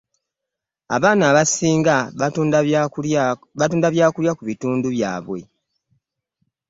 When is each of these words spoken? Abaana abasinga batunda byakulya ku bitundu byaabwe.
Abaana 0.95 1.23
abasinga 1.31 1.95
batunda 3.59 3.87
byakulya 3.93 4.31
ku 4.37 4.43
bitundu 4.49 4.87
byaabwe. 4.95 5.39